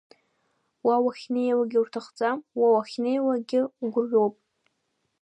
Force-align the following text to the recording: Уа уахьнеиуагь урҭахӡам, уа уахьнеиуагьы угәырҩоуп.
Уа 0.85 0.95
уахьнеиуагь 1.03 1.75
урҭахӡам, 1.81 2.39
уа 2.59 2.67
уахьнеиуагьы 2.73 3.61
угәырҩоуп. 3.83 4.35